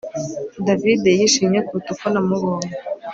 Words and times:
David 0.65 1.03
yishimye 1.19 1.59
kuruta 1.65 1.89
uko 1.93 2.05
namubonye 2.13 2.71